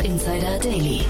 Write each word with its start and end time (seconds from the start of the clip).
Startup 0.00 0.12
Insider 0.12 0.58
Daily. 0.60 1.00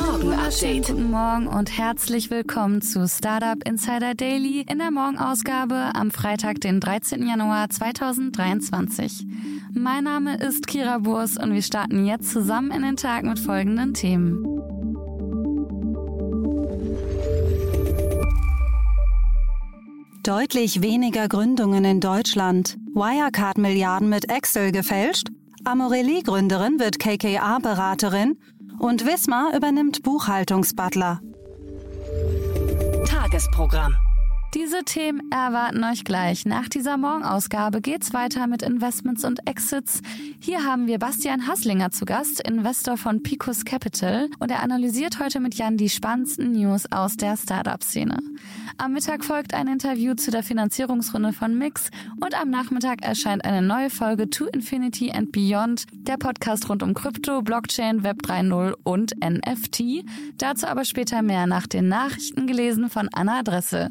Morgen 0.00 0.32
Update. 0.32 0.86
guten 0.86 1.10
Morgen 1.10 1.46
und 1.46 1.76
herzlich 1.76 2.30
willkommen 2.30 2.80
zu 2.80 3.06
Startup 3.06 3.58
Insider 3.68 4.14
Daily 4.14 4.62
in 4.62 4.78
der 4.78 4.90
Morgenausgabe 4.90 5.90
am 5.94 6.10
Freitag, 6.10 6.62
den 6.62 6.80
13. 6.80 7.26
Januar 7.26 7.68
2023. 7.68 9.26
Mein 9.74 10.04
Name 10.04 10.38
ist 10.38 10.66
Kira 10.66 10.98
Burs 10.98 11.36
und 11.36 11.52
wir 11.52 11.60
starten 11.60 12.06
jetzt 12.06 12.30
zusammen 12.30 12.70
in 12.70 12.82
den 12.82 12.96
Tag 12.96 13.24
mit 13.24 13.38
folgenden 13.38 13.92
Themen. 13.92 14.46
Deutlich 20.22 20.80
weniger 20.80 21.28
Gründungen 21.28 21.84
in 21.84 22.00
Deutschland. 22.00 22.78
Wirecard-Milliarden 22.94 24.08
mit 24.08 24.30
Excel 24.30 24.72
gefälscht. 24.72 25.28
Amorelie-Gründerin 25.64 26.78
wird 26.78 26.98
KKA-Beraterin. 26.98 28.38
Und 28.78 29.04
Wismar 29.06 29.54
übernimmt 29.56 30.02
Buchhaltungsbutler. 30.02 31.20
Tagesprogramm. 33.06 33.94
Diese 34.52 34.82
Themen 34.82 35.30
erwarten 35.30 35.84
euch 35.84 36.02
gleich. 36.02 36.44
Nach 36.44 36.68
dieser 36.68 36.96
Morgenausgabe 36.96 37.80
geht's 37.80 38.12
weiter 38.12 38.48
mit 38.48 38.62
Investments 38.62 39.24
und 39.24 39.46
Exits. 39.46 40.02
Hier 40.40 40.64
haben 40.64 40.88
wir 40.88 40.98
Bastian 40.98 41.46
Haslinger 41.46 41.92
zu 41.92 42.04
Gast, 42.04 42.40
Investor 42.40 42.96
von 42.96 43.22
Picus 43.22 43.64
Capital, 43.64 44.28
und 44.40 44.50
er 44.50 44.64
analysiert 44.64 45.20
heute 45.20 45.38
mit 45.38 45.54
Jan 45.54 45.76
die 45.76 45.88
spannendsten 45.88 46.50
News 46.50 46.90
aus 46.90 47.16
der 47.16 47.36
Startup-Szene. 47.36 48.18
Am 48.76 48.92
Mittag 48.92 49.24
folgt 49.24 49.54
ein 49.54 49.68
Interview 49.68 50.14
zu 50.14 50.32
der 50.32 50.42
Finanzierungsrunde 50.42 51.32
von 51.32 51.56
Mix 51.56 51.88
und 52.20 52.34
am 52.34 52.50
Nachmittag 52.50 53.02
erscheint 53.02 53.44
eine 53.44 53.62
neue 53.62 53.88
Folge 53.88 54.30
To 54.30 54.46
Infinity 54.46 55.12
and 55.12 55.30
Beyond, 55.30 55.84
der 55.92 56.16
Podcast 56.16 56.68
rund 56.68 56.82
um 56.82 56.94
Krypto, 56.94 57.40
Blockchain, 57.42 58.02
Web 58.02 58.22
3.0 58.24 58.74
und 58.82 59.14
NFT. 59.22 60.04
Dazu 60.38 60.66
aber 60.66 60.84
später 60.84 61.22
mehr 61.22 61.46
nach 61.46 61.68
den 61.68 61.86
Nachrichten 61.86 62.48
gelesen 62.48 62.90
von 62.90 63.08
Anna 63.12 63.44
Dressel. 63.44 63.90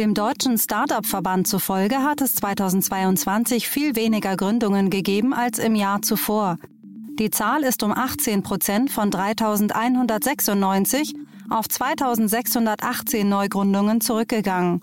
Dem 0.00 0.14
Deutschen 0.14 0.56
Startup-Verband 0.56 1.46
zufolge 1.46 1.98
hat 1.98 2.22
es 2.22 2.34
2022 2.36 3.68
viel 3.68 3.96
weniger 3.96 4.34
Gründungen 4.34 4.88
gegeben 4.88 5.34
als 5.34 5.58
im 5.58 5.74
Jahr 5.74 6.00
zuvor. 6.00 6.56
Die 7.18 7.28
Zahl 7.28 7.64
ist 7.64 7.82
um 7.82 7.92
18 7.92 8.42
Prozent 8.42 8.90
von 8.90 9.10
3196 9.10 11.14
auf 11.50 11.68
2618 11.68 13.28
Neugründungen 13.28 14.00
zurückgegangen. 14.00 14.80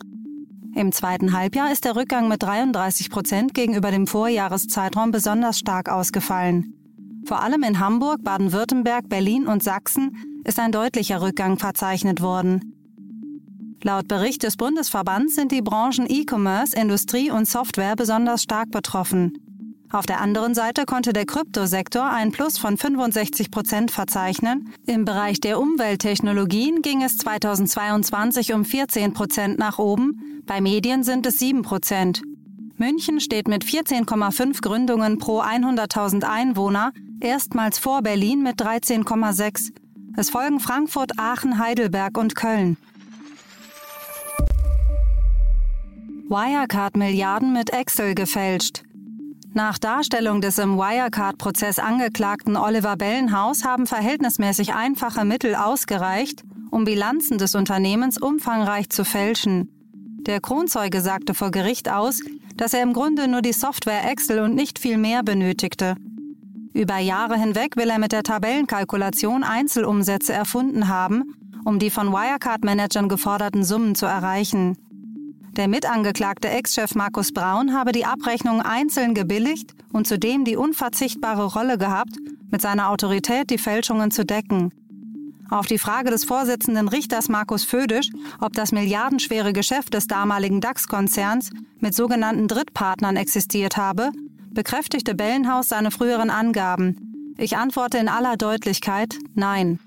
Im 0.75 0.91
zweiten 0.91 1.33
Halbjahr 1.33 1.71
ist 1.71 1.85
der 1.85 1.95
Rückgang 1.95 2.27
mit 2.27 2.43
33 2.43 3.09
Prozent 3.09 3.55
gegenüber 3.55 3.89
dem 3.89 4.05
Vorjahreszeitraum 4.05 5.09
besonders 5.09 5.57
stark 5.57 5.89
ausgefallen. 5.89 6.75
Vor 7.25 7.41
allem 7.41 7.63
in 7.63 7.79
Hamburg, 7.79 8.23
Baden-Württemberg, 8.23 9.09
Berlin 9.09 9.47
und 9.47 9.63
Sachsen 9.63 10.43
ist 10.43 10.59
ein 10.59 10.71
deutlicher 10.71 11.23
Rückgang 11.23 11.57
verzeichnet 11.57 12.21
worden. 12.21 12.76
Laut 13.87 14.09
Bericht 14.09 14.43
des 14.43 14.57
Bundesverbands 14.57 15.35
sind 15.35 15.53
die 15.53 15.61
Branchen 15.61 16.07
E-Commerce, 16.09 16.75
Industrie 16.75 17.31
und 17.31 17.47
Software 17.47 17.95
besonders 17.95 18.43
stark 18.43 18.69
betroffen. 18.69 19.37
Auf 19.89 20.05
der 20.05 20.19
anderen 20.19 20.53
Seite 20.53 20.83
konnte 20.83 21.13
der 21.13 21.25
Kryptosektor 21.25 22.03
ein 22.03 22.33
Plus 22.33 22.57
von 22.57 22.75
65 22.75 23.49
Prozent 23.49 23.91
verzeichnen. 23.91 24.73
Im 24.85 25.05
Bereich 25.05 25.39
der 25.39 25.57
Umwelttechnologien 25.57 26.81
ging 26.81 27.01
es 27.01 27.15
2022 27.15 28.53
um 28.53 28.65
14 28.65 29.13
Prozent 29.13 29.57
nach 29.57 29.79
oben, 29.79 30.43
bei 30.45 30.59
Medien 30.59 31.03
sind 31.03 31.25
es 31.25 31.39
7 31.39 31.61
Prozent. 31.61 32.23
München 32.75 33.21
steht 33.21 33.47
mit 33.47 33.63
14,5 33.63 34.61
Gründungen 34.61 35.17
pro 35.17 35.39
100.000 35.39 36.25
Einwohner 36.25 36.91
erstmals 37.21 37.79
vor 37.79 38.01
Berlin 38.01 38.43
mit 38.43 38.61
13,6. 38.61 39.71
Es 40.17 40.29
folgen 40.29 40.59
Frankfurt, 40.59 41.17
Aachen, 41.17 41.57
Heidelberg 41.57 42.17
und 42.17 42.35
Köln. 42.35 42.75
Wirecard-Milliarden 46.29 47.53
mit 47.53 47.71
Excel 47.71 48.13
gefälscht. 48.13 48.83
Nach 49.53 49.77
Darstellung 49.77 50.41
des 50.41 50.57
im 50.57 50.77
Wirecard-Prozess 50.77 51.79
angeklagten 51.79 52.57
Oliver 52.57 52.97
Bellenhaus 52.97 53.63
haben 53.63 53.87
verhältnismäßig 53.87 54.73
einfache 54.73 55.23
Mittel 55.23 55.55
ausgereicht, 55.55 56.43
um 56.69 56.83
Bilanzen 56.83 57.37
des 57.37 57.55
Unternehmens 57.55 58.21
umfangreich 58.21 58.89
zu 58.89 59.05
fälschen. 59.05 59.69
Der 60.19 60.41
Kronzeuge 60.41 60.99
sagte 60.99 61.33
vor 61.33 61.49
Gericht 61.51 61.89
aus, 61.89 62.19
dass 62.57 62.73
er 62.73 62.83
im 62.83 62.91
Grunde 62.91 63.29
nur 63.29 63.41
die 63.41 63.53
Software 63.53 64.11
Excel 64.11 64.39
und 64.39 64.53
nicht 64.53 64.79
viel 64.79 64.97
mehr 64.97 65.23
benötigte. 65.23 65.95
Über 66.73 66.97
Jahre 66.97 67.39
hinweg 67.39 67.77
will 67.77 67.89
er 67.89 67.99
mit 67.99 68.11
der 68.11 68.23
Tabellenkalkulation 68.23 69.43
Einzelumsätze 69.43 70.33
erfunden 70.33 70.89
haben, 70.89 71.33
um 71.63 71.79
die 71.79 71.89
von 71.89 72.11
Wirecard-Managern 72.11 73.07
geforderten 73.07 73.63
Summen 73.63 73.95
zu 73.95 74.05
erreichen. 74.05 74.77
Der 75.57 75.67
mitangeklagte 75.67 76.49
Ex-Chef 76.49 76.93
Markus 76.93 77.31
Braun 77.31 77.73
habe 77.73 77.91
die 77.91 78.05
Abrechnung 78.05 78.61
einzeln 78.61 79.15
gebilligt 79.15 79.73
und 79.91 80.05
zudem 80.05 80.45
die 80.45 80.55
unverzichtbare 80.55 81.45
Rolle 81.45 81.79
gehabt, 81.79 82.15
mit 82.51 82.61
seiner 82.61 82.91
Autorität 82.91 83.49
die 83.49 83.57
Fälschungen 83.57 84.11
zu 84.11 84.23
decken. 84.23 84.71
Auf 85.49 85.65
die 85.65 85.79
Frage 85.79 86.11
des 86.11 86.25
Vorsitzenden 86.25 86.87
Richters 86.87 87.27
Markus 87.27 87.63
Födisch, 87.63 88.11
ob 88.39 88.53
das 88.53 88.71
milliardenschwere 88.71 89.51
Geschäft 89.51 89.95
des 89.95 90.05
damaligen 90.05 90.61
DAX-Konzerns 90.61 91.49
mit 91.79 91.95
sogenannten 91.95 92.47
Drittpartnern 92.47 93.15
existiert 93.15 93.77
habe, 93.77 94.11
bekräftigte 94.51 95.15
Bellenhaus 95.15 95.69
seine 95.69 95.89
früheren 95.89 96.29
Angaben. 96.29 97.33
Ich 97.37 97.57
antworte 97.57 97.97
in 97.97 98.09
aller 98.09 98.37
Deutlichkeit 98.37 99.17
Nein. 99.33 99.79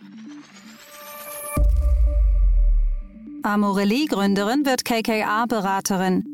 Amorelie-Gründerin 3.42 4.66
wird 4.66 4.84
KKA-Beraterin. 4.84 6.24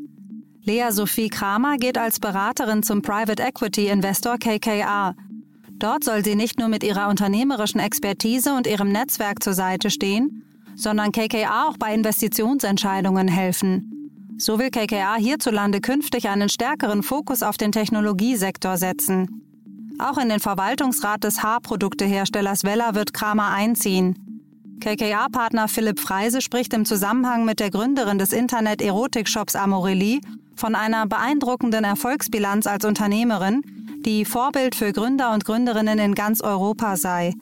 Lea 0.63 0.89
Sophie 0.89 1.29
Kramer 1.29 1.77
geht 1.77 1.97
als 1.97 2.19
Beraterin 2.19 2.83
zum 2.83 3.01
Private 3.01 3.41
Equity 3.41 3.87
Investor 3.87 4.37
KKA. 4.37 5.15
Dort 5.71 6.03
soll 6.03 6.25
sie 6.25 6.35
nicht 6.35 6.59
nur 6.59 6.67
mit 6.67 6.83
ihrer 6.83 7.07
unternehmerischen 7.07 7.79
Expertise 7.79 8.53
und 8.53 8.67
ihrem 8.67 8.91
Netzwerk 8.91 9.41
zur 9.41 9.53
Seite 9.53 9.89
stehen, 9.89 10.43
sondern 10.75 11.13
KKA 11.13 11.69
auch 11.69 11.77
bei 11.77 11.93
Investitionsentscheidungen 11.93 13.29
helfen. 13.29 14.35
So 14.37 14.59
will 14.59 14.69
KKA 14.69 15.15
hierzulande 15.15 15.79
künftig 15.79 16.27
einen 16.27 16.49
stärkeren 16.49 17.03
Fokus 17.03 17.41
auf 17.41 17.55
den 17.55 17.71
Technologiesektor 17.71 18.75
setzen. 18.75 19.43
Auch 19.99 20.17
in 20.17 20.29
den 20.29 20.39
Verwaltungsrat 20.39 21.23
des 21.23 21.41
Haarprodukteherstellers 21.41 22.65
Weller 22.65 22.93
wird 22.93 23.13
Kramer 23.13 23.49
einziehen. 23.49 24.26
KKA-Partner 24.79 25.67
Philipp 25.67 25.99
Freise 25.99 26.41
spricht 26.41 26.73
im 26.73 26.85
Zusammenhang 26.85 27.45
mit 27.45 27.59
der 27.59 27.71
Gründerin 27.71 28.19
des 28.19 28.31
Internet-Erotik-Shops 28.31 29.55
Amorelie 29.55 30.21
von 30.55 30.75
einer 30.75 31.07
beeindruckenden 31.07 31.83
Erfolgsbilanz 31.83 32.67
als 32.67 32.85
Unternehmerin, 32.85 33.63
die 34.05 34.23
Vorbild 34.23 34.75
für 34.75 34.93
Gründer 34.93 35.33
und 35.33 35.45
Gründerinnen 35.45 35.99
in 35.99 36.15
ganz 36.15 36.41
Europa 36.41 36.95
sei. 36.95 37.33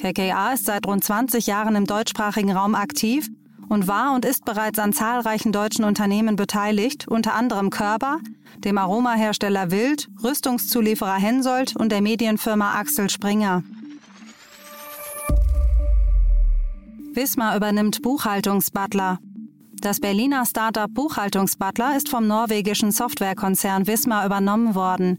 KKA 0.00 0.54
ist 0.54 0.64
seit 0.64 0.86
rund 0.86 1.04
20 1.04 1.46
Jahren 1.46 1.76
im 1.76 1.86
deutschsprachigen 1.86 2.52
Raum 2.52 2.74
aktiv 2.74 3.28
und 3.68 3.86
war 3.86 4.14
und 4.14 4.24
ist 4.24 4.44
bereits 4.44 4.78
an 4.78 4.92
zahlreichen 4.92 5.52
deutschen 5.52 5.84
Unternehmen 5.84 6.36
beteiligt, 6.36 7.06
unter 7.06 7.34
anderem 7.34 7.70
Körber, 7.70 8.18
dem 8.58 8.78
Aromahersteller 8.78 9.70
Wild, 9.70 10.08
Rüstungszulieferer 10.22 11.14
Hensoldt 11.14 11.76
und 11.76 11.92
der 11.92 12.02
Medienfirma 12.02 12.74
Axel 12.74 13.10
Springer. 13.10 13.62
Wismar 17.14 17.56
übernimmt 17.56 18.00
Buchhaltungsbutler. 18.00 19.18
Das 19.80 20.00
Berliner 20.00 20.46
Startup 20.46 20.92
Buchhaltungsbutler 20.92 21.94
ist 21.96 22.08
vom 22.08 22.26
norwegischen 22.26 22.90
Softwarekonzern 22.90 23.86
Wismar 23.86 24.24
übernommen 24.24 24.74
worden. 24.74 25.18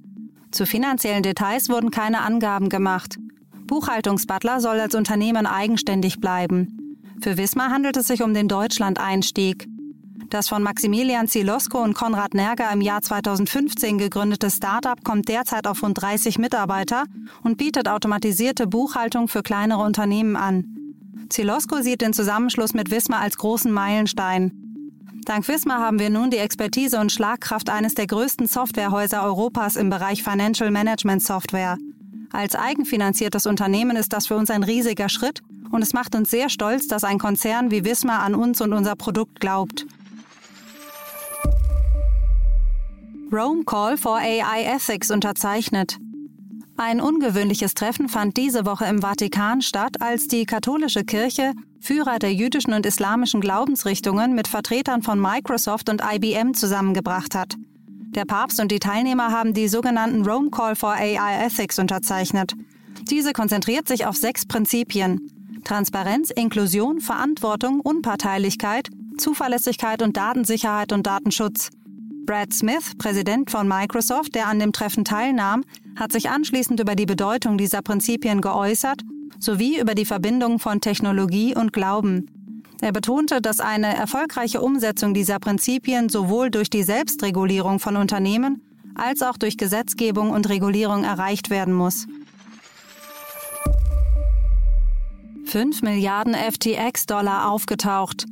Zu 0.51 0.65
finanziellen 0.65 1.21
Details 1.21 1.69
wurden 1.69 1.91
keine 1.91 2.21
Angaben 2.21 2.69
gemacht. 2.69 3.17
Buchhaltungsbutler 3.67 4.59
soll 4.59 4.79
als 4.79 4.95
Unternehmen 4.95 5.45
eigenständig 5.45 6.19
bleiben. 6.19 6.97
Für 7.21 7.37
Wismar 7.37 7.69
handelt 7.69 7.95
es 7.97 8.07
sich 8.07 8.23
um 8.23 8.33
den 8.33 8.47
Deutschland-Einstieg. 8.47 9.67
Das 10.29 10.47
von 10.47 10.63
Maximilian 10.63 11.27
Zilosko 11.27 11.83
und 11.83 11.93
Konrad 11.93 12.33
Nerger 12.33 12.71
im 12.71 12.81
Jahr 12.81 13.03
2015 13.03 13.99
gegründete 13.99 14.49
Startup 14.49 15.03
kommt 15.03 15.27
derzeit 15.27 15.67
auf 15.67 15.83
rund 15.83 16.01
30 16.01 16.39
Mitarbeiter 16.39 17.03
und 17.43 17.57
bietet 17.57 17.87
automatisierte 17.87 18.65
Buchhaltung 18.65 19.27
für 19.27 19.43
kleinere 19.43 19.83
Unternehmen 19.83 20.35
an. 20.35 20.72
Zilosko 21.33 21.81
sieht 21.81 22.01
den 22.01 22.13
Zusammenschluss 22.13 22.75
mit 22.75 22.91
Wismar 22.91 23.21
als 23.21 23.39
großen 23.39 23.71
Meilenstein. 23.71 24.51
Dank 25.25 25.47
Wismar 25.47 25.79
haben 25.79 25.97
wir 25.97 26.11
nun 26.11 26.29
die 26.29 26.37
Expertise 26.37 26.99
und 26.99 27.11
Schlagkraft 27.11 27.71
eines 27.71 27.95
der 27.95 28.05
größten 28.05 28.45
Softwarehäuser 28.45 29.23
Europas 29.23 29.75
im 29.75 29.89
Bereich 29.89 30.21
Financial 30.21 30.69
Management 30.69 31.23
Software. 31.23 31.79
Als 32.31 32.55
eigenfinanziertes 32.55 33.47
Unternehmen 33.47 33.97
ist 33.97 34.13
das 34.13 34.27
für 34.27 34.35
uns 34.35 34.51
ein 34.51 34.61
riesiger 34.61 35.09
Schritt 35.09 35.41
und 35.71 35.81
es 35.81 35.93
macht 35.93 36.13
uns 36.13 36.29
sehr 36.29 36.49
stolz, 36.49 36.87
dass 36.87 37.03
ein 37.03 37.17
Konzern 37.17 37.71
wie 37.71 37.83
Wismar 37.83 38.21
an 38.21 38.35
uns 38.35 38.61
und 38.61 38.71
unser 38.71 38.95
Produkt 38.95 39.39
glaubt. 39.39 39.87
Rome 43.31 43.63
Call 43.65 43.97
for 43.97 44.17
AI 44.17 44.65
Ethics 44.65 45.09
unterzeichnet. 45.09 45.97
Ein 46.75 47.01
ungewöhnliches 47.01 47.75
Treffen 47.75 48.09
fand 48.09 48.35
diese 48.35 48.65
Woche 48.65 48.85
im 48.85 49.01
Vatikan 49.01 49.61
statt, 49.61 50.01
als 50.01 50.27
die 50.27 50.45
katholische 50.45 51.03
Kirche 51.03 51.53
Führer 51.79 52.17
der 52.17 52.33
jüdischen 52.33 52.73
und 52.73 52.85
islamischen 52.85 53.41
Glaubensrichtungen 53.41 54.33
mit 54.33 54.47
Vertretern 54.47 55.03
von 55.03 55.19
Microsoft 55.19 55.89
und 55.89 56.01
IBM 56.01 56.53
zusammengebracht 56.53 57.35
hat. 57.35 57.55
Der 58.15 58.25
Papst 58.25 58.59
und 58.59 58.71
die 58.71 58.79
Teilnehmer 58.79 59.31
haben 59.31 59.53
die 59.53 59.67
sogenannten 59.67 60.25
Rome 60.25 60.49
Call 60.49 60.75
for 60.75 60.93
AI 60.93 61.45
Ethics 61.45 61.77
unterzeichnet. 61.77 62.53
Diese 63.09 63.33
konzentriert 63.33 63.87
sich 63.87 64.05
auf 64.05 64.15
sechs 64.15 64.45
Prinzipien. 64.45 65.29
Transparenz, 65.63 66.29
Inklusion, 66.29 67.01
Verantwortung, 67.01 67.79
Unparteilichkeit, 67.81 68.89
Zuverlässigkeit 69.17 70.01
und 70.01 70.17
Datensicherheit 70.17 70.91
und 70.91 71.05
Datenschutz. 71.05 71.69
Brad 72.25 72.53
Smith, 72.53 72.93
Präsident 72.97 73.51
von 73.51 73.67
Microsoft, 73.67 74.35
der 74.35 74.47
an 74.47 74.59
dem 74.59 74.71
Treffen 74.71 75.03
teilnahm, 75.03 75.63
hat 75.95 76.11
sich 76.11 76.29
anschließend 76.29 76.79
über 76.79 76.95
die 76.95 77.05
Bedeutung 77.05 77.57
dieser 77.57 77.81
Prinzipien 77.81 78.41
geäußert 78.41 79.01
sowie 79.39 79.79
über 79.79 79.95
die 79.95 80.05
Verbindung 80.05 80.59
von 80.59 80.81
Technologie 80.81 81.55
und 81.55 81.73
Glauben. 81.73 82.27
Er 82.81 82.91
betonte, 82.91 83.41
dass 83.41 83.59
eine 83.59 83.95
erfolgreiche 83.95 84.61
Umsetzung 84.61 85.13
dieser 85.13 85.39
Prinzipien 85.39 86.09
sowohl 86.09 86.49
durch 86.49 86.69
die 86.69 86.83
Selbstregulierung 86.83 87.79
von 87.79 87.95
Unternehmen 87.95 88.61
als 88.95 89.21
auch 89.21 89.37
durch 89.37 89.57
Gesetzgebung 89.57 90.31
und 90.31 90.49
Regulierung 90.49 91.03
erreicht 91.03 91.49
werden 91.49 91.73
muss. 91.73 92.07
5 95.45 95.81
Milliarden 95.81 96.33
FTX-Dollar 96.33 97.49
aufgetaucht. 97.49 98.25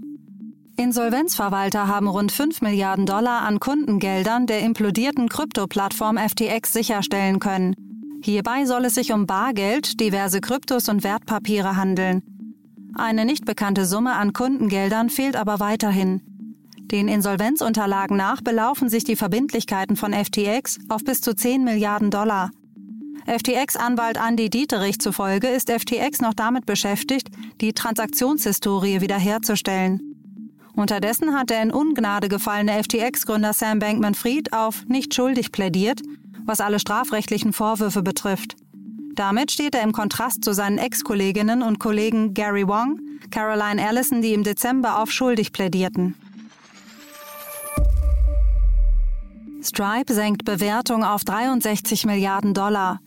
Insolvenzverwalter 0.77 1.87
haben 1.87 2.07
rund 2.07 2.31
5 2.31 2.61
Milliarden 2.61 3.05
Dollar 3.05 3.41
an 3.41 3.59
Kundengeldern 3.59 4.47
der 4.47 4.61
implodierten 4.61 5.29
Krypto-Plattform 5.29 6.17
FTX 6.17 6.73
sicherstellen 6.73 7.39
können. 7.39 7.75
Hierbei 8.23 8.65
soll 8.65 8.85
es 8.85 8.95
sich 8.95 9.11
um 9.11 9.25
Bargeld, 9.25 9.99
diverse 9.99 10.41
Kryptos 10.41 10.89
und 10.89 11.03
Wertpapiere 11.03 11.75
handeln. 11.75 12.21
Eine 12.95 13.25
nicht 13.25 13.45
bekannte 13.45 13.85
Summe 13.85 14.13
an 14.13 14.33
Kundengeldern 14.33 15.09
fehlt 15.09 15.35
aber 15.35 15.59
weiterhin. 15.59 16.21
Den 16.91 17.07
Insolvenzunterlagen 17.07 18.17
nach 18.17 18.41
belaufen 18.41 18.89
sich 18.89 19.03
die 19.03 19.15
Verbindlichkeiten 19.15 19.95
von 19.95 20.13
FTX 20.13 20.79
auf 20.89 21.03
bis 21.03 21.21
zu 21.21 21.35
10 21.35 21.63
Milliarden 21.63 22.11
Dollar. 22.11 22.51
FTX-Anwalt 23.25 24.17
Andy 24.17 24.49
Dieterich 24.49 24.99
zufolge 24.99 25.47
ist 25.47 25.69
FTX 25.69 26.21
noch 26.21 26.33
damit 26.33 26.65
beschäftigt, 26.65 27.29
die 27.61 27.73
Transaktionshistorie 27.73 28.99
wiederherzustellen. 28.99 30.10
Unterdessen 30.81 31.37
hat 31.37 31.51
der 31.51 31.61
in 31.61 31.71
Ungnade 31.71 32.27
gefallene 32.27 32.83
FTX-Gründer 32.83 33.53
Sam 33.53 33.77
Bankman-Fried 33.77 34.51
auf 34.51 34.83
nicht 34.87 35.13
schuldig 35.13 35.51
plädiert, 35.51 36.01
was 36.45 36.59
alle 36.59 36.79
strafrechtlichen 36.79 37.53
Vorwürfe 37.53 38.01
betrifft. 38.01 38.55
Damit 39.13 39.51
steht 39.51 39.75
er 39.75 39.83
im 39.83 39.91
Kontrast 39.91 40.43
zu 40.43 40.53
seinen 40.53 40.79
Ex-Kolleginnen 40.79 41.61
und 41.61 41.79
Kollegen 41.79 42.33
Gary 42.33 42.67
Wong, 42.67 42.99
Caroline 43.29 43.85
Allison, 43.85 44.23
die 44.23 44.33
im 44.33 44.43
Dezember 44.43 44.99
auf 44.99 45.11
schuldig 45.11 45.51
plädierten. 45.51 46.15
Stripe 49.61 50.11
senkt 50.11 50.45
Bewertung 50.45 51.03
auf 51.03 51.23
63 51.23 52.07
Milliarden 52.07 52.55
Dollar. 52.55 52.99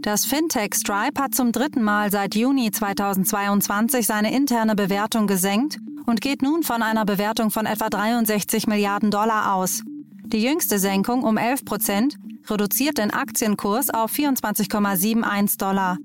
Das 0.00 0.24
Fintech 0.24 0.74
Stripe 0.74 1.22
hat 1.22 1.36
zum 1.36 1.52
dritten 1.52 1.84
Mal 1.84 2.10
seit 2.10 2.34
Juni 2.34 2.72
2022 2.72 4.04
seine 4.04 4.34
interne 4.34 4.74
Bewertung 4.74 5.28
gesenkt 5.28 5.78
und 6.06 6.20
geht 6.20 6.42
nun 6.42 6.62
von 6.62 6.82
einer 6.82 7.04
Bewertung 7.04 7.50
von 7.50 7.66
etwa 7.66 7.88
63 7.88 8.66
Milliarden 8.66 9.10
Dollar 9.10 9.54
aus. 9.54 9.82
Die 10.24 10.42
jüngste 10.42 10.78
Senkung 10.78 11.22
um 11.24 11.36
11 11.36 11.64
Prozent 11.64 12.16
reduziert 12.48 12.98
den 12.98 13.10
Aktienkurs 13.10 13.90
auf 13.90 14.12
24,71 14.12 15.58
Dollar. 15.58 15.98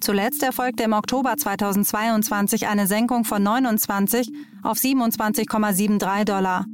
Zuletzt 0.00 0.42
erfolgte 0.42 0.82
im 0.82 0.92
Oktober 0.92 1.36
2022 1.36 2.66
eine 2.66 2.86
Senkung 2.86 3.24
von 3.24 3.42
29 3.42 4.30
auf 4.62 4.78
27,73 4.78 6.24
Dollar. 6.24 6.66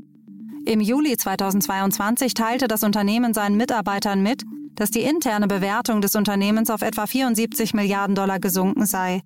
Im 0.66 0.80
Juli 0.80 1.16
2022 1.16 2.34
teilte 2.34 2.68
das 2.68 2.82
Unternehmen 2.82 3.32
seinen 3.32 3.56
Mitarbeitern 3.56 4.22
mit, 4.22 4.42
dass 4.74 4.90
die 4.90 5.02
interne 5.02 5.46
Bewertung 5.46 6.00
des 6.00 6.16
Unternehmens 6.16 6.70
auf 6.70 6.82
etwa 6.82 7.06
74 7.06 7.72
Milliarden 7.74 8.14
Dollar 8.14 8.40
gesunken 8.40 8.86
sei. 8.86 9.22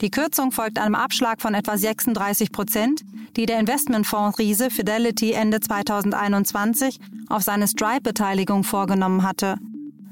Die 0.00 0.10
Kürzung 0.10 0.52
folgt 0.52 0.78
einem 0.78 0.94
Abschlag 0.94 1.40
von 1.40 1.54
etwa 1.54 1.76
36 1.76 2.52
Prozent, 2.52 3.02
die 3.36 3.46
der 3.46 3.58
Investmentfonds-Riese 3.60 4.70
Fidelity 4.70 5.32
Ende 5.32 5.60
2021 5.60 6.98
auf 7.28 7.42
seine 7.42 7.68
Stripe-Beteiligung 7.68 8.64
vorgenommen 8.64 9.22
hatte. 9.22 9.56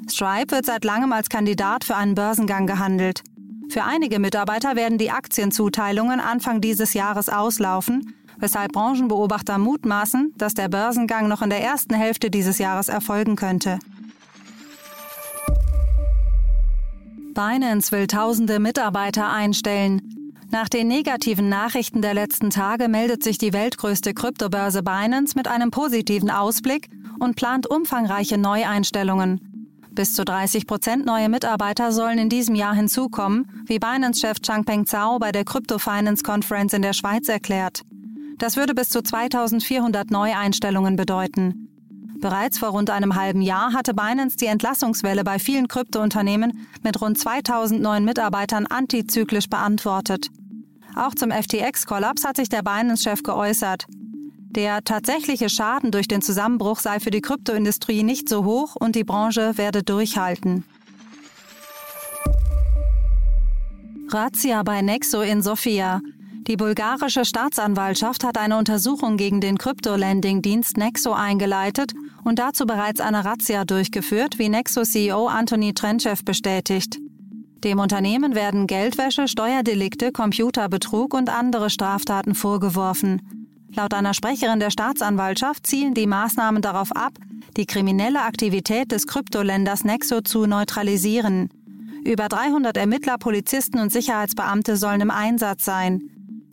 Stripe 0.09 0.55
wird 0.55 0.67
seit 0.67 0.85
langem 0.85 1.13
als 1.13 1.29
Kandidat 1.29 1.85
für 1.85 1.97
einen 1.97 2.15
Börsengang 2.15 2.67
gehandelt. 2.67 3.23
Für 3.69 3.85
einige 3.85 4.19
Mitarbeiter 4.19 4.77
werden 4.77 4.99
die 4.99 5.11
Aktienzuteilungen 5.11 6.21
Anfang 6.21 6.61
dieses 6.61 6.95
Jahres 6.95 7.29
auslaufen, 7.29 8.15
weshalb 8.39 8.73
Branchenbeobachter 8.73 9.59
mutmaßen, 9.59 10.35
dass 10.37 10.55
der 10.55 10.69
Börsengang 10.69 11.29
noch 11.29 11.43
in 11.43 11.51
der 11.51 11.63
ersten 11.63 11.95
Hälfte 11.95 12.31
dieses 12.31 12.59
Jahres 12.59 12.89
erfolgen 12.89 13.37
könnte. 13.37 13.79
Binance 17.35 17.93
will 17.93 18.07
tausende 18.07 18.59
Mitarbeiter 18.59 19.31
einstellen. 19.33 20.03
Nach 20.51 20.69
den 20.69 20.89
negativen 20.89 21.49
Nachrichten 21.49 22.03
der 22.03 22.13
letzten 22.13 22.51
Tage 22.51 22.89
meldet 22.89 23.23
sich 23.23 23.39
die 23.39 23.53
weltgrößte 23.53 24.13
Kryptobörse 24.13 24.83
Binance 24.83 25.35
mit 25.35 25.49
einem 25.49 25.71
positiven 25.71 26.31
Ausblick 26.31 26.91
und 27.21 27.37
plant 27.37 27.67
umfangreiche 27.67 28.37
Neueinstellungen. 28.37 29.53
Bis 29.95 30.13
zu 30.13 30.25
30 30.25 30.67
Prozent 30.67 31.07
neue 31.07 31.29
Mitarbeiter 31.29 31.93
sollen 31.93 32.19
in 32.19 32.29
diesem 32.29 32.55
Jahr 32.55 32.75
hinzukommen, 32.75 33.65
wie 33.67 33.79
Binance-Chef 33.79 34.41
Changpeng 34.41 34.87
Zhao 34.87 35.19
bei 35.19 35.33
der 35.33 35.45
Crypto 35.45 35.79
Finance 35.79 36.23
Conference 36.23 36.73
in 36.73 36.83
der 36.83 36.93
Schweiz 36.95 37.29
erklärt. 37.29 37.83
Das 38.39 38.57
würde 38.57 38.75
bis 38.75 38.89
zu 38.89 39.03
2400 39.03 40.11
Neueinstellungen 40.11 40.97
bedeuten. 40.97 41.62
Bereits 42.23 42.59
vor 42.59 42.69
rund 42.69 42.89
einem 42.89 43.17
halben 43.17 43.43
Jahr 43.43 43.73
hatte 43.73 43.95
Binance 43.95 44.37
die 44.37 44.47
Entlassungswelle 44.47 45.25
bei 45.25 45.41
vielen 45.41 45.67
Kryptounternehmen 45.67 46.69
mit 46.85 47.01
rund 47.01 47.19
2000 47.19 47.83
neuen 47.83 48.05
Mitarbeitern 48.05 48.67
antizyklisch 48.67 49.49
beantwortet. 49.49 50.29
Auch 50.95 51.17
zum 51.17 51.33
FTX-Kollaps 51.33 52.25
hat 52.25 52.37
sich 52.37 52.49
der 52.49 52.63
Binance-Chef 52.63 53.25
geäußert. 53.25 53.87
Der 54.51 54.85
tatsächliche 54.85 55.49
Schaden 55.49 55.91
durch 55.91 56.07
den 56.07 56.23
Zusammenbruch 56.23 56.79
sei 56.79 57.01
für 57.01 57.11
die 57.11 57.23
Kryptoindustrie 57.23 58.05
nicht 58.05 58.29
so 58.29 58.45
hoch 58.45 58.77
und 58.77 58.95
die 58.95 59.05
Branche 59.05 59.59
werde 59.59 59.83
durchhalten. 59.83 60.63
Razzia 64.09 64.63
bei 64.63 64.81
Nexo 64.81 65.23
in 65.23 65.43
Sofia. 65.43 66.01
Die 66.47 66.57
bulgarische 66.57 67.25
Staatsanwaltschaft 67.25 68.23
hat 68.23 68.39
eine 68.39 68.59
Untersuchung 68.59 69.17
gegen 69.17 69.41
den 69.41 69.59
Krypto-Lending-Dienst 69.59 70.77
Nexo 70.77 71.13
eingeleitet 71.13 71.95
und 72.25 72.39
dazu 72.39 72.67
bereits 72.67 73.01
eine 73.01 73.25
Razzia 73.25 73.65
durchgeführt, 73.65 74.39
wie 74.39 74.49
Nexo-CEO 74.49 75.27
Anthony 75.27 75.75
Trenchev 75.75 76.25
bestätigt. 76.25 76.99
Dem 77.65 77.79
Unternehmen 77.79 78.35
werden 78.35 78.67
Geldwäsche, 78.67 79.29
Steuerdelikte, 79.29 80.11
Computerbetrug 80.11 81.15
und 81.15 81.31
andere 81.31 81.71
Straftaten 81.71 82.35
vorgeworfen. 82.35 83.23
Laut 83.75 83.95
einer 83.95 84.15
Sprecherin 84.15 84.61
der 84.61 84.71
Staatsanwaltschaft 84.71 85.67
zielen 85.67 85.95
die 85.95 86.07
Maßnahmen 86.07 86.61
darauf 86.61 86.93
ab, 86.93 87.13
die 87.57 87.67
kriminelle 87.67 88.23
Aktivität 88.23 88.91
des 88.91 89.07
Kryptoländers 89.07 89.85
Nexo 89.85 90.21
zu 90.21 90.47
neutralisieren. 90.47 91.51
Über 92.05 92.29
300 92.29 92.77
Ermittler, 92.77 93.17
Polizisten 93.17 93.79
und 93.79 93.93
Sicherheitsbeamte 93.93 94.77
sollen 94.77 95.01
im 95.01 95.11
Einsatz 95.11 95.65
sein. 95.65 96.03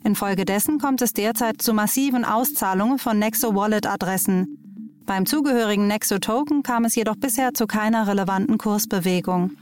Infolgedessen 0.04 0.78
kommt 0.78 1.02
es 1.02 1.12
derzeit 1.12 1.60
zu 1.60 1.74
massiven 1.74 2.24
Auszahlungen 2.24 2.98
von 2.98 3.18
Nexo 3.18 3.54
Wallet 3.54 3.86
Adressen. 3.86 4.59
Beim 5.06 5.26
zugehörigen 5.26 5.86
Nexo 5.86 6.18
Token 6.18 6.62
kam 6.62 6.84
es 6.84 6.94
jedoch 6.94 7.16
bisher 7.16 7.54
zu 7.54 7.66
keiner 7.66 8.06
relevanten 8.06 8.58
Kursbewegung. 8.58 9.52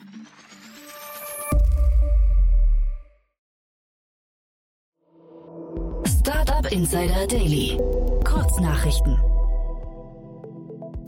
Startup 6.06 6.70
Insider 6.70 7.26
Daily. 7.26 7.78
Kurznachrichten. 8.24 9.18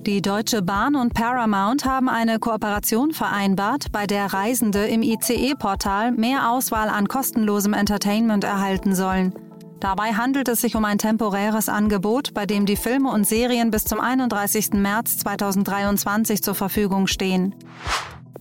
Die 0.06 0.22
Deutsche 0.22 0.62
Bahn 0.62 0.96
und 0.96 1.12
Paramount 1.12 1.84
haben 1.84 2.08
eine 2.08 2.38
Kooperation 2.38 3.12
vereinbart, 3.12 3.92
bei 3.92 4.06
der 4.06 4.32
Reisende 4.32 4.86
im 4.86 5.02
ICE-Portal 5.02 6.12
mehr 6.12 6.50
Auswahl 6.50 6.88
an 6.88 7.06
kostenlosem 7.06 7.74
Entertainment 7.74 8.42
erhalten 8.42 8.94
sollen. 8.94 9.34
Dabei 9.80 10.12
handelt 10.12 10.48
es 10.48 10.60
sich 10.60 10.76
um 10.76 10.84
ein 10.84 10.98
temporäres 10.98 11.70
Angebot, 11.70 12.34
bei 12.34 12.44
dem 12.44 12.66
die 12.66 12.76
Filme 12.76 13.10
und 13.10 13.26
Serien 13.26 13.70
bis 13.70 13.84
zum 13.84 13.98
31. 13.98 14.74
März 14.74 15.16
2023 15.18 16.42
zur 16.42 16.54
Verfügung 16.54 17.06
stehen. 17.06 17.54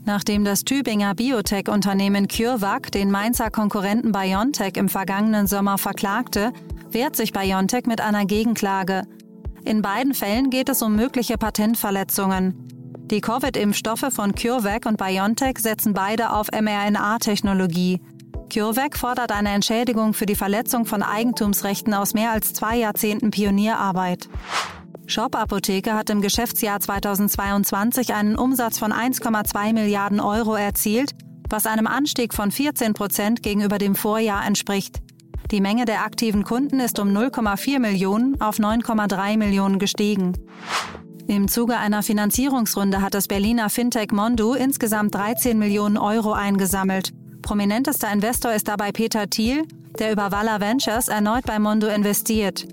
Nachdem 0.03 0.43
das 0.43 0.65
Tübinger 0.65 1.15
Biotech-Unternehmen 1.15 2.27
CureVac 2.27 2.91
den 2.91 3.09
Mainzer 3.09 3.51
Konkurrenten 3.51 4.11
BioNTech 4.11 4.75
im 4.75 4.89
vergangenen 4.89 5.47
Sommer 5.47 5.77
verklagte, 5.77 6.51
wehrt 6.91 7.15
sich 7.15 7.31
BioNTech 7.31 7.85
mit 7.85 8.01
einer 8.01 8.25
Gegenklage. 8.25 9.03
In 9.63 9.81
beiden 9.81 10.13
Fällen 10.13 10.49
geht 10.49 10.67
es 10.67 10.81
um 10.81 10.95
mögliche 10.95 11.37
Patentverletzungen. 11.37 12.67
Die 13.11 13.21
Covid-Impfstoffe 13.21 14.07
von 14.11 14.35
CureVac 14.35 14.85
und 14.85 14.97
BioNTech 14.97 15.59
setzen 15.59 15.93
beide 15.93 16.31
auf 16.33 16.47
mRNA-Technologie. 16.51 18.01
CureVac 18.49 18.97
fordert 18.97 19.31
eine 19.31 19.49
Entschädigung 19.49 20.13
für 20.13 20.25
die 20.25 20.35
Verletzung 20.35 20.85
von 20.85 21.03
Eigentumsrechten 21.03 21.93
aus 21.93 22.13
mehr 22.13 22.31
als 22.31 22.53
zwei 22.53 22.77
Jahrzehnten 22.77 23.29
Pionierarbeit. 23.29 24.27
Shop 25.05 25.35
Apotheke 25.35 25.93
hat 25.93 26.09
im 26.09 26.21
Geschäftsjahr 26.21 26.79
2022 26.79 28.13
einen 28.13 28.35
Umsatz 28.35 28.79
von 28.79 28.91
1,2 28.91 29.73
Milliarden 29.73 30.19
Euro 30.19 30.55
erzielt, 30.55 31.11
was 31.49 31.65
einem 31.65 31.87
Anstieg 31.87 32.33
von 32.33 32.51
14 32.51 32.93
Prozent 32.93 33.43
gegenüber 33.43 33.77
dem 33.77 33.95
Vorjahr 33.95 34.45
entspricht. 34.45 34.99
Die 35.51 35.61
Menge 35.61 35.85
der 35.85 36.03
aktiven 36.03 36.43
Kunden 36.43 36.79
ist 36.79 36.99
um 36.99 37.09
0,4 37.09 37.79
Millionen 37.79 38.39
auf 38.41 38.57
9,3 38.57 39.37
Millionen 39.37 39.79
gestiegen. 39.79 40.33
Im 41.27 41.47
Zuge 41.47 41.77
einer 41.77 42.01
Finanzierungsrunde 42.01 43.01
hat 43.01 43.13
das 43.13 43.27
Berliner 43.27 43.69
Fintech 43.69 44.11
Mondo 44.11 44.53
insgesamt 44.53 45.13
13 45.13 45.57
Millionen 45.57 45.97
Euro 45.97 46.33
eingesammelt. 46.33 47.13
Prominentester 47.41 48.11
Investor 48.11 48.53
ist 48.53 48.67
dabei 48.67 48.91
Peter 48.91 49.29
Thiel, 49.29 49.63
der 49.97 50.11
über 50.11 50.31
Walla 50.31 50.59
Ventures 50.59 51.07
erneut 51.07 51.45
bei 51.45 51.59
Mondo 51.59 51.87
investiert. 51.87 52.67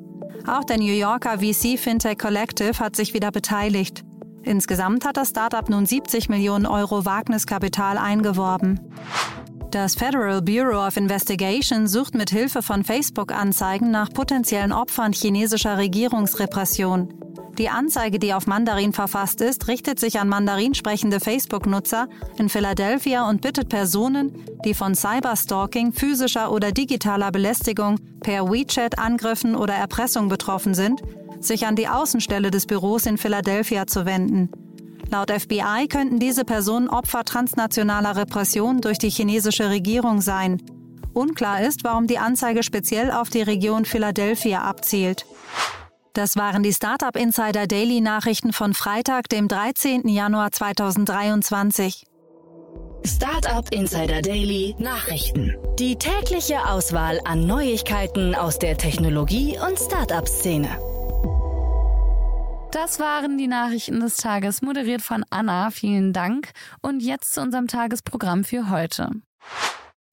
Auch 0.46 0.64
der 0.64 0.78
New 0.78 0.92
Yorker 0.92 1.38
VC 1.38 1.78
Fintech 1.78 2.18
Collective 2.18 2.78
hat 2.78 2.94
sich 2.94 3.14
wieder 3.14 3.30
beteiligt. 3.30 4.04
Insgesamt 4.42 5.04
hat 5.04 5.16
das 5.16 5.30
Startup 5.30 5.68
nun 5.68 5.86
70 5.86 6.28
Millionen 6.28 6.66
Euro 6.66 7.04
Wagniskapital 7.04 7.98
eingeworben. 7.98 8.80
Das 9.72 9.96
Federal 9.96 10.40
Bureau 10.40 10.86
of 10.86 10.96
Investigation 10.96 11.88
sucht 11.88 12.14
mit 12.14 12.30
Hilfe 12.30 12.62
von 12.62 12.84
Facebook-Anzeigen 12.84 13.90
nach 13.90 14.10
potenziellen 14.10 14.72
Opfern 14.72 15.12
chinesischer 15.12 15.76
Regierungsrepression. 15.78 17.12
Die 17.58 17.70
Anzeige, 17.70 18.18
die 18.18 18.34
auf 18.34 18.46
Mandarin 18.46 18.92
verfasst 18.92 19.40
ist, 19.40 19.66
richtet 19.66 19.98
sich 19.98 20.20
an 20.20 20.28
Mandarin 20.28 20.74
sprechende 20.74 21.20
Facebook-Nutzer 21.20 22.06
in 22.36 22.50
Philadelphia 22.50 23.26
und 23.28 23.40
bittet 23.40 23.70
Personen, 23.70 24.44
die 24.66 24.74
von 24.74 24.94
Cyberstalking, 24.94 25.94
physischer 25.94 26.52
oder 26.52 26.72
digitaler 26.72 27.32
Belästigung, 27.32 27.98
per 28.20 28.50
WeChat-Angriffen 28.50 29.56
oder 29.56 29.72
Erpressung 29.72 30.28
betroffen 30.28 30.74
sind, 30.74 31.00
sich 31.40 31.66
an 31.66 31.76
die 31.76 31.88
Außenstelle 31.88 32.50
des 32.50 32.66
Büros 32.66 33.06
in 33.06 33.16
Philadelphia 33.16 33.86
zu 33.86 34.04
wenden. 34.04 34.50
Laut 35.10 35.30
FBI 35.30 35.86
könnten 35.88 36.18
diese 36.18 36.44
Personen 36.44 36.88
Opfer 36.88 37.24
transnationaler 37.24 38.16
Repression 38.16 38.82
durch 38.82 38.98
die 38.98 39.10
chinesische 39.10 39.70
Regierung 39.70 40.20
sein. 40.20 40.60
Unklar 41.14 41.62
ist, 41.62 41.84
warum 41.84 42.06
die 42.06 42.18
Anzeige 42.18 42.62
speziell 42.62 43.10
auf 43.10 43.30
die 43.30 43.40
Region 43.40 43.86
Philadelphia 43.86 44.60
abzielt. 44.60 45.24
Das 46.16 46.34
waren 46.34 46.62
die 46.62 46.72
Startup 46.72 47.14
Insider 47.14 47.66
Daily 47.66 48.00
Nachrichten 48.00 48.54
von 48.54 48.72
Freitag, 48.72 49.28
dem 49.28 49.48
13. 49.48 50.08
Januar 50.08 50.50
2023. 50.50 52.06
Startup 53.04 53.70
Insider 53.70 54.22
Daily 54.22 54.74
Nachrichten. 54.78 55.54
Die 55.78 55.96
tägliche 55.96 56.66
Auswahl 56.70 57.20
an 57.26 57.46
Neuigkeiten 57.46 58.34
aus 58.34 58.58
der 58.58 58.78
Technologie- 58.78 59.58
und 59.58 59.78
Startup-Szene. 59.78 60.70
Das 62.72 62.98
waren 62.98 63.36
die 63.36 63.46
Nachrichten 63.46 64.00
des 64.00 64.16
Tages, 64.16 64.62
moderiert 64.62 65.02
von 65.02 65.22
Anna. 65.28 65.70
Vielen 65.70 66.14
Dank. 66.14 66.52
Und 66.80 67.02
jetzt 67.02 67.34
zu 67.34 67.42
unserem 67.42 67.66
Tagesprogramm 67.66 68.42
für 68.42 68.70
heute. 68.70 69.10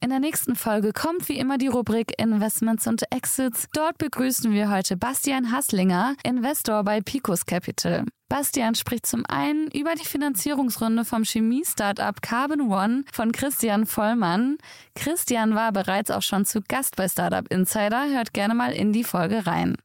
In 0.04 0.10
der 0.10 0.20
nächsten 0.20 0.58
Folge 0.58 0.92
kommt 0.92 1.30
wie 1.30 1.38
immer 1.40 1.58
die 1.58 1.68
Rubrik 1.68 2.20
Investments 2.20 2.88
und 2.88 3.10
Exits. 3.10 3.70
Dort 3.72 3.98
begrüßen 4.00 4.52
wir 4.52 4.70
heute 4.70 4.98
Bastian 4.98 5.50
Hasslinger, 5.50 6.16
Investor 6.26 6.84
bei 6.84 7.00
Picos 7.00 7.46
Capital. 7.46 8.04
Bastian 8.34 8.74
spricht 8.74 9.06
zum 9.06 9.28
einen 9.28 9.68
über 9.68 9.94
die 9.94 10.08
Finanzierungsrunde 10.08 11.06
vom 11.06 11.24
Chemie-Startup 11.24 12.20
Carbon 12.20 12.62
One 12.62 13.04
von 13.14 13.32
Christian 13.32 13.86
Vollmann. 13.86 14.58
Christian 14.96 15.54
war 15.54 15.72
bereits 15.72 16.10
auch 16.10 16.24
schon 16.24 16.44
zu 16.44 16.62
Gast 16.68 16.96
bei 16.96 17.08
Startup 17.08 17.48
Insider. 17.52 18.10
Hört 18.10 18.34
gerne 18.34 18.56
mal 18.56 18.72
in 18.72 18.92
die 18.92 19.04
Folge 19.04 19.46
rein. 19.46 19.76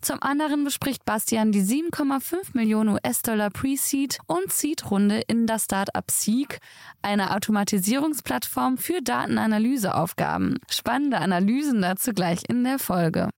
Zum 0.00 0.22
anderen 0.22 0.64
bespricht 0.64 1.04
Bastian 1.04 1.52
die 1.52 1.60
7,5 1.60 2.54
Millionen 2.54 2.94
US-Dollar 2.94 3.50
Pre-Seed 3.50 4.20
und 4.26 4.50
Seed-Runde 4.50 5.20
in 5.26 5.46
das 5.46 5.64
Startup 5.64 6.10
Seek, 6.10 6.60
eine 7.02 7.34
Automatisierungsplattform 7.34 8.78
für 8.78 9.02
Datenanalyseaufgaben. 9.02 10.60
Spannende 10.70 11.18
Analysen 11.18 11.82
dazu 11.82 12.14
gleich 12.14 12.40
in 12.48 12.64
der 12.64 12.78
Folge. 12.78 13.28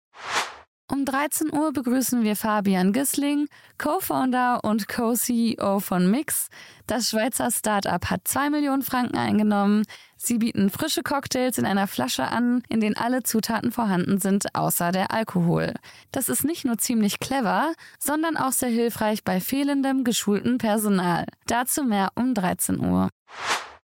Um 0.91 1.05
13 1.05 1.53
Uhr 1.53 1.73
begrüßen 1.73 2.25
wir 2.25 2.35
Fabian 2.35 2.93
Gissling, 2.93 3.47
Co-Founder 3.79 4.65
und 4.65 4.89
Co-CEO 4.89 5.79
von 5.79 6.11
Mix. 6.11 6.49
Das 6.89 7.11
Schweizer 7.11 7.53
Startup 7.53 8.05
hat 8.11 8.23
2 8.27 8.51
Millionen 8.51 8.83
Franken 8.83 9.17
eingenommen. 9.17 9.85
Sie 10.17 10.39
bieten 10.39 10.69
frische 10.69 11.05
Cocktails 11.05 11.59
in 11.59 11.65
einer 11.65 11.87
Flasche 11.87 12.27
an, 12.27 12.65
in 12.69 12.81
denen 12.81 12.97
alle 12.97 13.23
Zutaten 13.23 13.71
vorhanden 13.71 14.19
sind, 14.19 14.53
außer 14.57 14.91
der 14.91 15.13
Alkohol. 15.13 15.75
Das 16.11 16.29
ist 16.29 16.43
nicht 16.43 16.65
nur 16.65 16.77
ziemlich 16.79 17.21
clever, 17.21 17.73
sondern 18.01 18.37
auch 18.37 18.53
sehr 18.53 18.71
hilfreich 18.71 19.23
bei 19.23 19.41
fehlendem 19.41 20.03
geschulten 20.03 20.59
Personal. 20.59 21.25
Dazu 21.47 21.85
mehr 21.85 22.09
um 22.17 22.35
13 22.35 22.81
Uhr. 22.81 23.11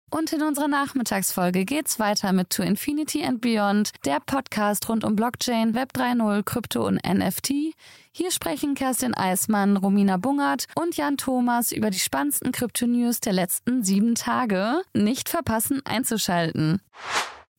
Und 0.10 0.34
in 0.34 0.42
unserer 0.42 0.68
Nachmittagsfolge 0.68 1.66
geht's 1.66 2.00
weiter 2.00 2.34
mit 2.34 2.50
To 2.50 2.63
Infinity 2.63 3.24
and 3.24 3.42
Beyond, 3.42 3.92
der 4.06 4.20
Podcast 4.20 4.89
rund 4.89 5.04
um 5.04 5.16
Blockchain, 5.16 5.75
Web 5.75 5.92
3.0, 5.96 6.44
Krypto 6.44 6.88
und 6.88 7.00
NFT. 7.06 7.75
Hier 8.12 8.32
sprechen 8.32 8.74
Kerstin 8.74 9.13
Eismann, 9.13 9.78
Romina 9.78 10.18
Bungert 10.18 10.66
und 10.75 10.98
Jan 10.98 11.18
Thomas 11.18 11.72
über 11.72 11.92
die 11.92 12.00
spannendsten 12.00 12.51
Krypto-News 12.51 13.20
der 13.20 13.34
letzten 13.34 13.84
sieben 13.84 14.16
Tage. 14.16 14.82
Nicht 14.94 15.30
verpassen, 15.30 15.82
einzuschalten. 15.86 16.82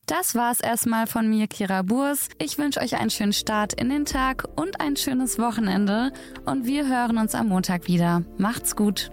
Das 0.06 0.34
war's 0.34 0.58
erstmal 0.58 1.06
von 1.06 1.30
mir, 1.30 1.46
Kira 1.46 1.82
Burs. 1.82 2.30
Ich 2.38 2.58
wünsche 2.58 2.80
euch 2.80 2.96
einen 2.96 3.10
schönen 3.10 3.32
Start 3.32 3.74
in 3.74 3.90
den 3.90 4.06
Tag 4.06 4.44
und 4.56 4.80
ein 4.80 4.96
schönes 4.96 5.38
Wochenende. 5.38 6.12
Und 6.46 6.66
wir 6.66 6.88
hören 6.88 7.16
uns 7.16 7.36
am 7.36 7.46
Montag 7.46 7.86
wieder. 7.86 8.24
Macht's 8.36 8.74
gut. 8.74 9.12